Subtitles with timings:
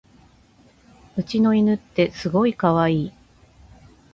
[1.15, 3.11] うちの犬ってすごいかわいい